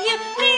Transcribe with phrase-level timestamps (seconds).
[0.00, 0.49] 你